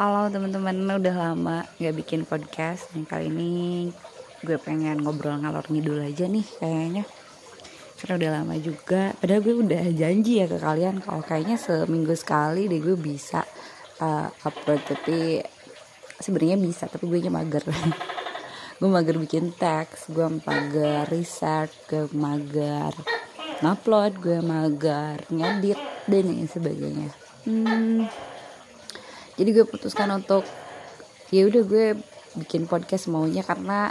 [0.00, 2.88] Halo teman-teman, udah lama gak bikin podcast.
[2.96, 3.52] Dan kali ini
[4.40, 7.04] gue pengen ngobrol ngalor ngidul aja nih kayaknya.
[8.00, 9.12] Karena udah lama juga.
[9.20, 13.44] Padahal gue udah janji ya ke kalian Kalau kayaknya seminggu sekali deh gue bisa
[14.00, 14.80] uh, upload.
[14.88, 15.44] Tapi
[16.16, 17.60] sebenarnya bisa, tapi gue mager.
[18.80, 22.88] Gue mager bikin teks, gue mager research, gue mager
[23.60, 25.76] ngupload, gue mager ngedit
[26.08, 27.12] dan lain sebagainya.
[27.44, 28.08] Hmm,
[29.36, 30.42] jadi gue putuskan untuk
[31.30, 31.86] ya udah gue
[32.38, 33.90] bikin podcast maunya karena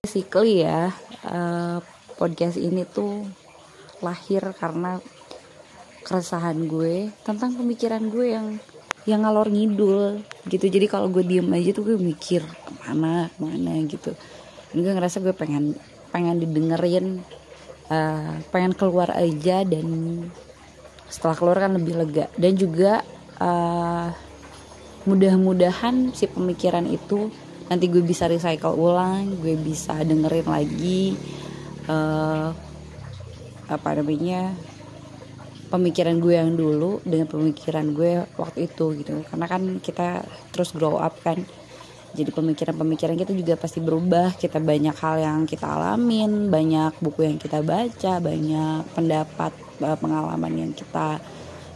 [0.00, 0.92] basically ya
[1.28, 1.80] uh,
[2.16, 3.24] podcast ini tuh
[4.00, 5.00] lahir karena
[6.04, 8.46] keresahan gue tentang pemikiran gue yang
[9.08, 10.66] yang ngalor ngidul gitu.
[10.68, 13.80] Jadi kalau gue diem aja tuh gue mikir ke mana ke mana?
[13.88, 14.12] gitu.
[14.72, 15.76] Dan gue ngerasa gue pengen
[16.12, 17.24] pengen didengerin
[17.88, 19.86] uh, pengen keluar aja dan
[21.08, 22.26] setelah keluar kan lebih lega.
[22.36, 23.00] Dan juga
[23.40, 24.12] uh,
[25.10, 27.28] mudah-mudahan si pemikiran itu
[27.66, 31.14] nanti gue bisa recycle ulang gue bisa dengerin lagi
[31.90, 32.54] uh,
[33.70, 34.54] apa namanya
[35.70, 39.22] pemikiran gue yang dulu dengan pemikiran gue waktu itu gitu.
[39.30, 41.38] Karena kan kita terus grow up kan
[42.10, 44.34] jadi pemikiran-pemikiran kita juga pasti berubah.
[44.34, 50.52] Kita banyak hal yang kita alamin banyak buku yang kita baca banyak pendapat eh, pengalaman
[50.58, 51.22] yang kita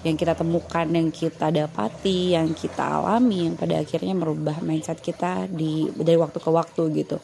[0.05, 5.49] yang kita temukan yang kita dapati yang kita alami yang pada akhirnya merubah mindset kita
[5.49, 7.19] di dari waktu ke waktu gitu.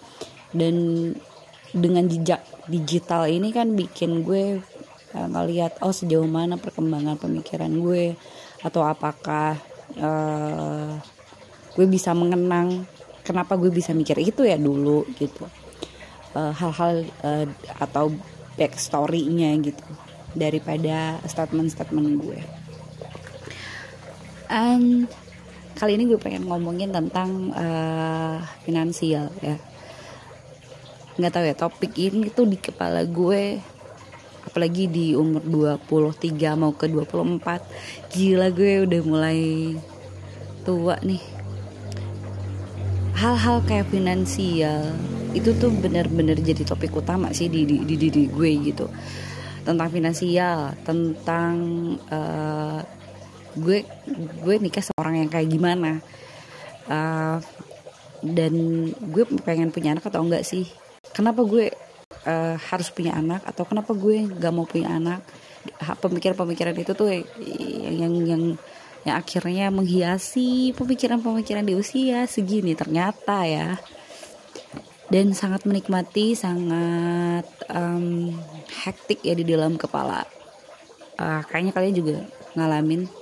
[0.50, 0.74] Dan
[1.70, 4.58] dengan jejak digital ini kan bikin gue
[5.14, 8.16] uh, ngelihat oh sejauh mana perkembangan pemikiran gue
[8.64, 9.54] atau apakah
[10.00, 10.96] uh,
[11.76, 12.88] gue bisa mengenang
[13.22, 15.46] kenapa gue bisa mikir itu ya dulu gitu.
[16.30, 17.46] Eh, hal-hal uh, uh,
[17.82, 18.14] atau
[18.54, 19.82] backstory-nya gitu
[20.30, 22.38] daripada statement-statement gue
[24.50, 25.06] and
[25.78, 29.56] kali ini gue pengen ngomongin tentang uh, finansial ya.
[31.16, 33.62] Nggak tahu ya topik ini tuh di kepala gue
[34.44, 39.41] apalagi di umur 23 mau ke 24 gila gue udah mulai
[40.66, 41.22] tua nih.
[43.16, 44.91] Hal-hal kayak finansial
[45.30, 48.91] itu tuh bener-bener jadi topik utama sih di di, di, di, di gue gitu.
[49.62, 51.54] Tentang finansial tentang
[52.10, 52.80] uh,
[53.56, 53.83] gue
[54.44, 55.99] gue nikah seorang yang kayak gimana.
[56.91, 57.38] Uh,
[58.21, 58.53] dan
[58.93, 60.69] gue pengen punya anak atau enggak sih?
[61.16, 61.72] Kenapa gue
[62.28, 63.41] uh, harus punya anak?
[63.49, 65.25] Atau kenapa gue nggak mau punya anak?
[65.81, 68.43] Pemikiran-pemikiran itu tuh yang yang yang
[69.05, 73.81] yang akhirnya menghiasi pemikiran-pemikiran di usia segini ternyata ya.
[75.11, 78.31] Dan sangat menikmati sangat um,
[78.84, 80.22] hektik ya di dalam kepala.
[81.19, 82.17] Uh, kayaknya kalian juga
[82.56, 83.19] ngalamin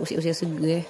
[0.00, 0.84] usia-usia segue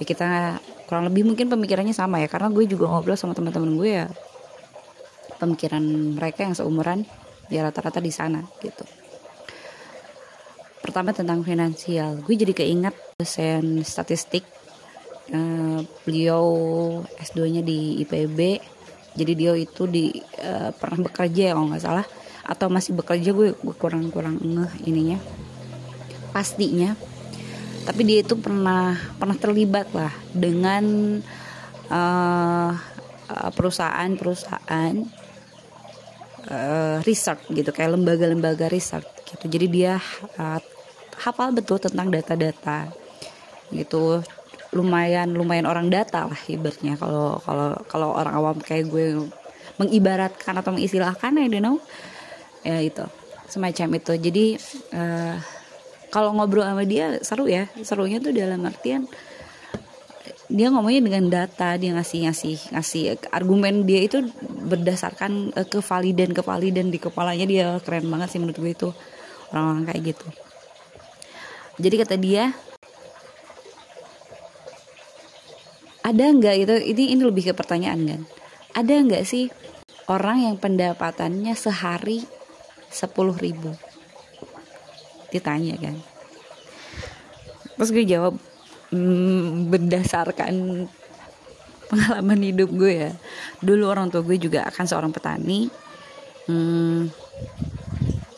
[0.00, 0.56] ya kita
[0.88, 4.08] kurang lebih mungkin pemikirannya sama ya karena gue juga ngobrol sama teman-teman gue ya.
[5.36, 5.84] Pemikiran
[6.16, 7.04] mereka yang seumuran
[7.52, 8.84] ya rata-rata di sana gitu.
[10.80, 12.24] Pertama tentang finansial.
[12.24, 14.44] Gue jadi keinget dosen statistik
[15.36, 16.44] uh, beliau
[17.20, 18.40] S2 nya di IPB
[19.10, 22.06] jadi dia itu di uh, pernah bekerja ya kalau nggak salah.
[22.48, 25.20] Atau masih bekerja gue gue kurang kurang ngeh ininya.
[26.32, 26.96] Pastinya
[27.84, 30.84] tapi dia itu pernah pernah terlibat lah dengan
[31.88, 32.72] uh,
[33.30, 34.94] perusahaan-perusahaan
[36.50, 39.46] uh, research gitu kayak lembaga-lembaga research gitu.
[39.46, 39.98] Jadi dia
[40.38, 40.60] uh,
[41.20, 42.90] hafal betul tentang data-data
[43.70, 44.22] gitu.
[44.70, 46.94] Lumayan lumayan orang data lah ibaratnya.
[46.94, 49.18] Kalau kalau kalau orang awam kayak gue
[49.82, 51.76] mengibaratkan atau mengistilahkan I don't know.
[52.62, 53.02] Ya itu.
[53.50, 54.12] Semacam itu.
[54.14, 54.46] Jadi
[54.94, 55.34] uh,
[56.10, 57.70] kalau ngobrol sama dia seru ya.
[57.86, 59.06] Serunya tuh dalam artian
[60.50, 64.18] dia ngomongnya dengan data dia ngasih ngasih ngasih argumen dia itu
[64.66, 67.66] berdasarkan uh, kevalidan kevalidan di kepalanya dia.
[67.80, 68.88] Keren banget sih menurut gue itu
[69.54, 70.26] orang-orang kayak gitu.
[71.80, 72.44] Jadi kata dia
[76.02, 76.74] ada nggak itu?
[76.98, 78.20] Ini ini lebih ke pertanyaan kan?
[78.74, 79.46] Ada nggak sih
[80.10, 82.26] orang yang pendapatannya sehari
[82.90, 83.70] sepuluh ribu
[85.30, 85.96] ditanya kan.
[87.78, 88.34] Terus gue jawab
[88.92, 90.84] mm, berdasarkan
[91.90, 93.10] pengalaman hidup gue ya
[93.58, 95.66] dulu orang tua gue juga akan seorang petani
[96.46, 97.10] hmm,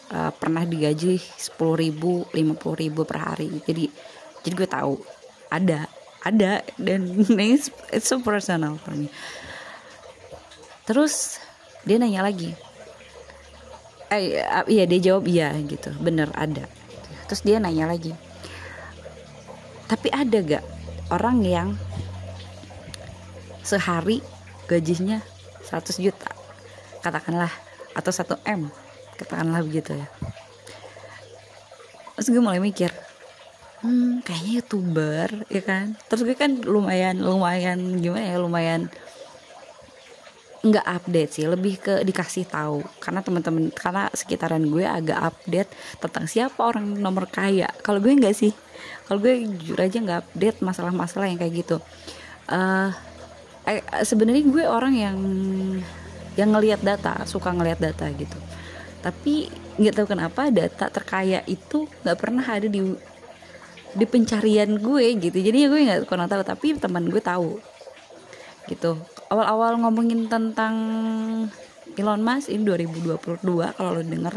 [0.08, 3.52] uh, pernah digaji sepuluh ribu lima puluh ribu per hari.
[3.60, 3.92] Jadi
[4.40, 4.92] jadi gue tahu
[5.52, 5.84] ada
[6.24, 7.04] ada dan
[7.52, 9.12] it's, it's so personal for me.
[10.88, 11.36] Terus
[11.84, 12.56] dia nanya lagi
[14.12, 15.92] eh iya dia jawab iya gitu.
[16.00, 16.68] Bener ada
[17.32, 18.12] terus dia nanya lagi
[19.88, 20.64] tapi ada gak
[21.08, 21.69] orang yang
[23.61, 24.25] sehari
[24.64, 25.20] gajinya
[25.69, 26.29] 100 juta?
[27.05, 27.52] Katakanlah
[27.93, 28.73] atau 1 M
[29.20, 30.08] katakanlah begitu ya.
[32.17, 32.88] Terus gue mulai mikir
[33.84, 35.93] hmm kayaknya youtuber ya kan?
[36.08, 38.88] Terus gue kan lumayan lumayan gimana ya lumayan
[40.62, 42.86] nggak update sih lebih ke dikasih tahu.
[43.02, 47.66] Karena teman-teman karena sekitaran gue agak update tentang siapa orang nomor kaya.
[47.82, 48.54] Kalau gue nggak sih
[49.06, 51.76] kalau gue jujur aja nggak update masalah-masalah yang kayak gitu.
[52.46, 52.94] Uh,
[53.66, 55.18] eh, sebenarnya gue orang yang
[56.38, 58.38] yang ngelihat data suka ngelihat data gitu.
[59.02, 59.50] Tapi
[59.82, 62.80] nggak tahu kenapa data terkaya itu nggak pernah ada di
[63.92, 65.38] di pencarian gue gitu.
[65.42, 67.58] Jadi gue nggak pernah tahu tapi teman gue tahu
[68.70, 68.94] gitu
[69.32, 70.75] awal-awal ngomongin tentang
[71.96, 73.40] Elon Musk ini 2022
[73.73, 74.37] kalau lo denger.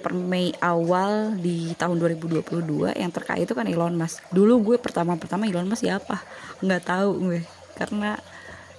[0.00, 4.24] Per Mei awal di tahun 2022 yang terkait itu kan Elon Musk.
[4.32, 6.22] Dulu gue pertama-pertama Elon Musk siapa?
[6.64, 7.40] Nggak tahu gue.
[7.76, 8.16] Karena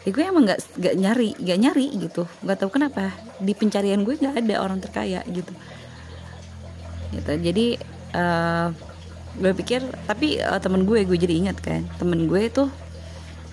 [0.01, 2.23] ya gue emang nggak nggak nyari nggak nyari gitu.
[2.41, 3.13] Nggak tahu kenapa.
[3.37, 5.53] Di pencarian gue nggak ada orang terkaya gitu.
[7.13, 7.31] Gitu.
[7.37, 7.67] Jadi
[8.17, 8.73] uh,
[9.37, 11.85] gue pikir tapi uh, temen gue gue jadi ingat kan.
[12.01, 12.67] Temen gue tuh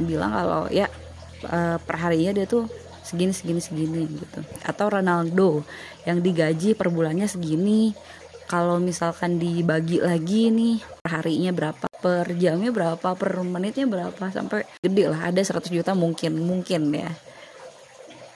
[0.00, 0.88] bilang kalau ya
[1.46, 2.66] uh, per harinya dia tuh
[3.04, 4.40] segini segini segini gitu.
[4.66, 5.64] Atau Ronaldo
[6.04, 7.94] yang digaji per bulannya segini.
[8.48, 14.64] Kalau misalkan dibagi lagi nih per harinya berapa per jamnya berapa per menitnya berapa sampai
[14.80, 15.28] gede lah.
[15.28, 17.12] Ada 100 juta mungkin mungkin ya.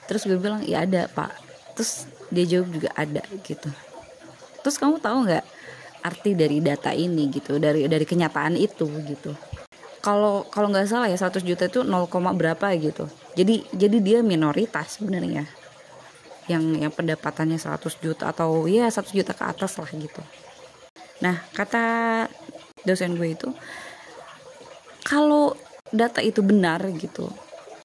[0.05, 1.33] Terus gue bilang ya ada pak.
[1.73, 3.69] Terus dia jawab juga ada gitu.
[4.61, 5.45] Terus kamu tahu nggak
[6.05, 7.57] arti dari data ini gitu?
[7.57, 9.33] Dari dari kenyataan itu gitu
[10.03, 13.07] kalau kalau nggak salah ya 100 juta itu 0, berapa gitu.
[13.39, 15.47] Jadi jadi dia minoritas sebenarnya.
[16.51, 20.19] Yang yang pendapatannya 100 juta atau ya 100 juta ke atas lah gitu.
[21.23, 21.83] Nah kata
[22.83, 23.47] dosen gue itu
[25.07, 25.55] kalau
[25.87, 27.31] data itu benar gitu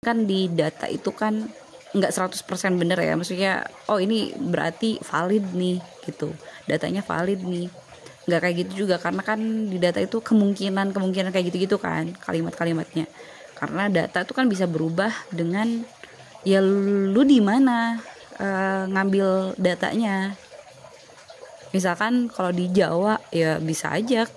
[0.03, 1.47] kan di data itu kan
[1.95, 2.43] nggak 100%
[2.83, 3.15] benar ya.
[3.15, 6.35] Maksudnya oh ini berarti valid nih gitu.
[6.67, 7.71] Datanya valid nih
[8.29, 13.09] nggak kayak gitu juga karena kan di data itu kemungkinan kemungkinan kayak gitu-gitu kan kalimat-kalimatnya.
[13.57, 15.83] Karena data itu kan bisa berubah dengan
[16.45, 17.97] ya lu di mana
[18.37, 20.37] uh, ngambil datanya.
[21.73, 24.29] Misalkan kalau di Jawa ya bisa aja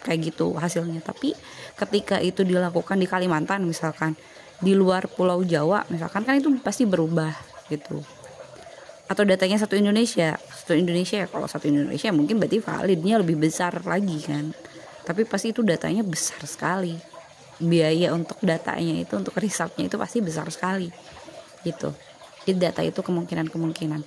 [0.00, 1.04] kayak gitu hasilnya.
[1.04, 1.36] Tapi
[1.76, 4.16] ketika itu dilakukan di Kalimantan misalkan
[4.58, 7.30] di luar Pulau Jawa misalkan kan itu pasti berubah
[7.70, 8.02] gitu
[9.08, 10.36] atau datanya satu Indonesia.
[10.52, 14.52] Satu Indonesia ya kalau satu Indonesia mungkin berarti validnya lebih besar lagi kan.
[15.08, 16.92] Tapi pasti itu datanya besar sekali.
[17.58, 20.92] Biaya untuk datanya itu untuk risetnya itu pasti besar sekali.
[21.64, 21.88] Gitu.
[22.44, 24.00] Jadi data itu kemungkinan kemungkinan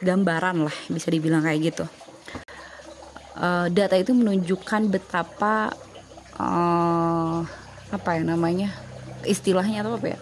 [0.00, 1.84] gambaran lah bisa dibilang kayak gitu.
[3.36, 5.72] Uh, data itu menunjukkan betapa
[6.40, 7.44] uh,
[7.92, 8.68] apa ya namanya
[9.24, 10.18] istilahnya atau apa ya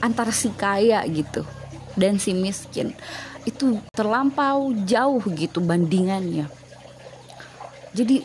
[0.00, 1.44] antara si kaya gitu
[1.96, 2.96] dan si miskin.
[3.44, 6.48] Itu terlampau jauh gitu bandingannya.
[7.96, 8.22] Jadi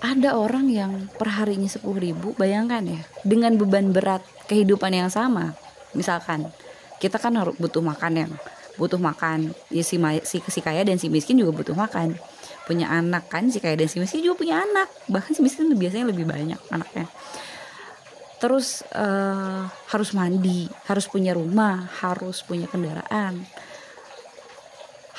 [0.00, 5.54] ada orang yang perharinya sepuluh ribu bayangkan ya dengan beban berat kehidupan yang sama.
[5.92, 6.48] Misalkan
[6.98, 8.32] kita kan harus butuh makan yang
[8.80, 9.52] butuh makan.
[9.68, 12.16] Ya si, si, si kaya dan si miskin juga butuh makan.
[12.64, 14.88] Punya anak kan si kaya dan si miskin juga punya anak.
[15.06, 17.06] Bahkan si miskin biasanya lebih banyak anaknya
[18.40, 23.44] terus uh, harus mandi harus punya rumah harus punya kendaraan.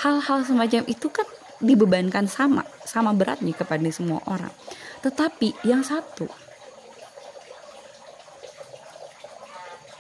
[0.01, 1.29] Hal-hal semacam itu kan
[1.61, 4.49] dibebankan sama sama beratnya kepada semua orang.
[5.05, 6.25] Tetapi yang satu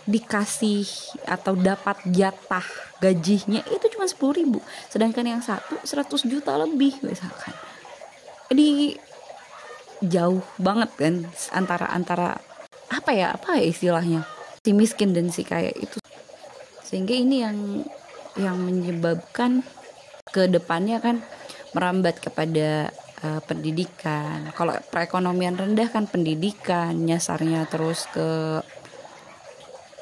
[0.09, 0.89] dikasih
[1.29, 2.65] atau dapat jatah
[2.97, 4.59] gajinya itu cuma sepuluh ribu
[4.89, 7.53] sedangkan yang satu 100 juta lebih misalkan.
[8.49, 8.97] Jadi
[10.01, 11.15] jauh banget kan
[11.53, 12.41] antara antara
[13.01, 13.33] apa ya?
[13.33, 14.21] Apa ya istilahnya?
[14.61, 15.97] Si miskin dan si kaya itu.
[16.85, 17.57] Sehingga ini yang
[18.37, 19.65] yang menyebabkan
[20.29, 21.25] ke depannya kan
[21.73, 22.93] merambat kepada
[23.25, 24.53] uh, pendidikan.
[24.53, 28.61] Kalau perekonomian rendah kan pendidikan nyasarnya terus ke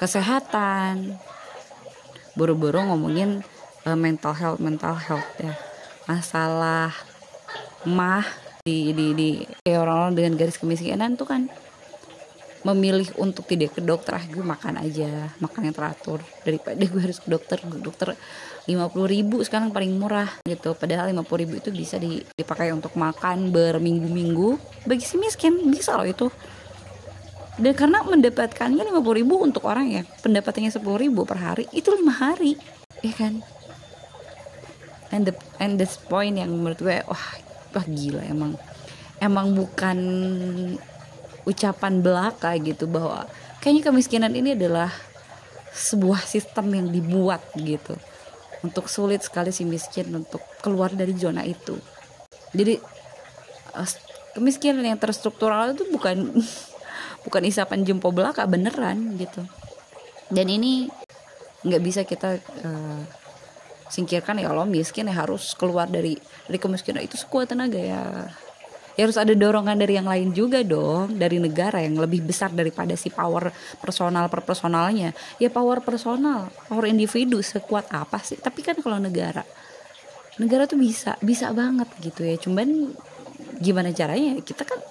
[0.03, 1.15] kesehatan.
[2.35, 3.47] Buru-buru ngomongin
[3.87, 5.55] uh, mental health mental health ya.
[6.03, 6.91] Masalah
[7.87, 8.27] mah
[8.67, 9.29] di di di
[9.71, 11.47] orang-orang dengan garis kemiskinan tuh kan
[12.59, 16.19] memilih untuk tidak ke dokter ah gue makan aja makan yang teratur.
[16.43, 18.19] Daripada gue harus ke dokter dokter
[18.67, 20.75] lima puluh ribu sekarang paling murah gitu.
[20.75, 24.59] Padahal lima puluh ribu itu bisa dipakai untuk makan berminggu-minggu.
[24.83, 26.27] Bagi si miskin bisa loh itu.
[27.59, 31.91] Dan karena mendapatkannya lima puluh ribu untuk orang ya pendapatannya sepuluh ribu per hari itu
[31.95, 32.59] lima hari.
[32.99, 33.39] Ya kan?
[35.15, 37.25] And the and this point yang menurut gue wah
[37.71, 38.59] wah gila emang.
[39.19, 39.97] Emang bukan
[41.49, 43.25] ucapan belaka gitu bahwa
[43.59, 44.93] kayaknya kemiskinan ini adalah
[45.73, 47.97] sebuah sistem yang dibuat gitu
[48.61, 51.79] untuk sulit sekali si miskin untuk keluar dari zona itu.
[52.53, 52.77] Jadi
[53.73, 53.89] eh,
[54.37, 56.37] kemiskinan yang terstruktural itu bukan
[57.25, 59.41] bukan isapan jempol belaka beneran gitu.
[60.29, 60.85] Dan ini
[61.65, 63.01] nggak bisa kita uh,
[63.91, 66.15] singkirkan ya lo miskin ya harus keluar dari
[66.47, 68.31] dari kemiskinan itu sekuat tenaga ya
[68.99, 72.99] ya harus ada dorongan dari yang lain juga dong dari negara yang lebih besar daripada
[72.99, 73.47] si power
[73.79, 75.15] personal per personalnya.
[75.39, 78.35] Ya power personal power individu sekuat apa sih?
[78.35, 79.47] Tapi kan kalau negara
[80.35, 82.35] negara tuh bisa bisa banget gitu ya.
[82.35, 82.91] Cuman
[83.63, 84.35] gimana caranya?
[84.43, 84.83] Kita kan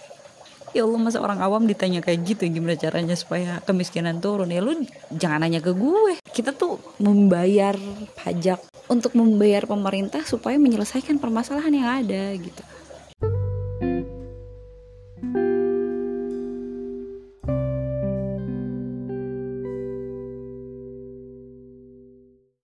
[0.72, 4.48] ya Allah masa orang awam ditanya kayak gitu gimana caranya supaya kemiskinan turun?
[4.48, 4.72] Ya lu
[5.12, 6.16] jangan nanya ke gue.
[6.32, 7.76] Kita tuh membayar
[8.24, 12.64] pajak untuk membayar pemerintah supaya menyelesaikan permasalahan yang ada gitu